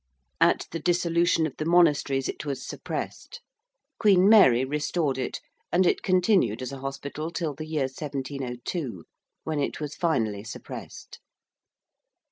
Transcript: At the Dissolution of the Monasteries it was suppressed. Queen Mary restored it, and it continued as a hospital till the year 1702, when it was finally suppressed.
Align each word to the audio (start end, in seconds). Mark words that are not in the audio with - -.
At 0.39 0.65
the 0.71 0.79
Dissolution 0.79 1.45
of 1.45 1.57
the 1.57 1.65
Monasteries 1.65 2.27
it 2.27 2.43
was 2.43 2.65
suppressed. 2.65 3.39
Queen 3.99 4.27
Mary 4.27 4.65
restored 4.65 5.19
it, 5.19 5.39
and 5.71 5.85
it 5.85 6.01
continued 6.01 6.63
as 6.63 6.71
a 6.71 6.79
hospital 6.79 7.29
till 7.29 7.53
the 7.53 7.67
year 7.67 7.83
1702, 7.83 9.03
when 9.43 9.59
it 9.59 9.79
was 9.79 9.93
finally 9.95 10.43
suppressed. 10.43 11.19